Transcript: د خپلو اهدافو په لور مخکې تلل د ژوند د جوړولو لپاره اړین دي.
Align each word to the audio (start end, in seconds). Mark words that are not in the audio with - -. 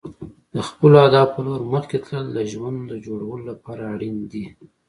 د 0.55 0.57
خپلو 0.69 0.95
اهدافو 1.03 1.33
په 1.35 1.41
لور 1.45 1.61
مخکې 1.73 1.97
تلل 2.05 2.27
د 2.33 2.39
ژوند 2.51 2.77
د 2.87 2.93
جوړولو 3.05 3.43
لپاره 3.51 3.83
اړین 3.93 4.15
دي. 4.31 4.45